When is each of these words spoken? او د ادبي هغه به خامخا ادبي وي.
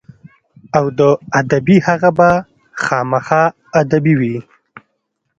او 0.77 0.85
د 0.99 1.01
ادبي 1.39 1.77
هغه 1.87 2.09
به 2.17 2.29
خامخا 2.83 3.43
ادبي 3.81 4.13
وي. 4.19 4.37